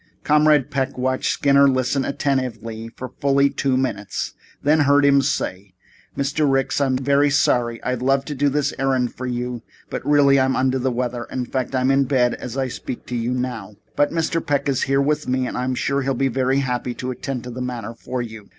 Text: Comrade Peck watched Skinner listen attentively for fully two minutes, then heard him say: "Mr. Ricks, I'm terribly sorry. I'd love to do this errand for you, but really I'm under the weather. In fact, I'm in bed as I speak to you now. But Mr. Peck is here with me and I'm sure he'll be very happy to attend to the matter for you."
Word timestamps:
Comrade 0.23 0.71
Peck 0.71 0.97
watched 0.97 1.31
Skinner 1.31 1.67
listen 1.69 2.03
attentively 2.05 2.87
for 2.95 3.09
fully 3.21 3.51
two 3.51 3.77
minutes, 3.77 4.33
then 4.63 4.79
heard 4.79 5.05
him 5.05 5.21
say: 5.21 5.73
"Mr. 6.17 6.51
Ricks, 6.51 6.81
I'm 6.81 6.97
terribly 6.97 7.29
sorry. 7.29 7.83
I'd 7.83 8.01
love 8.01 8.25
to 8.25 8.33
do 8.33 8.49
this 8.49 8.73
errand 8.79 9.13
for 9.13 9.27
you, 9.27 9.61
but 9.91 10.03
really 10.03 10.39
I'm 10.39 10.55
under 10.55 10.79
the 10.79 10.89
weather. 10.89 11.25
In 11.25 11.45
fact, 11.45 11.75
I'm 11.75 11.91
in 11.91 12.05
bed 12.05 12.33
as 12.33 12.57
I 12.57 12.67
speak 12.67 13.05
to 13.09 13.15
you 13.15 13.29
now. 13.33 13.75
But 13.95 14.09
Mr. 14.11 14.43
Peck 14.43 14.67
is 14.67 14.81
here 14.81 14.99
with 15.03 15.27
me 15.27 15.45
and 15.45 15.55
I'm 15.55 15.75
sure 15.75 16.01
he'll 16.01 16.15
be 16.15 16.29
very 16.29 16.61
happy 16.61 16.95
to 16.95 17.11
attend 17.11 17.43
to 17.43 17.51
the 17.51 17.61
matter 17.61 17.93
for 17.93 18.23
you." 18.23 18.49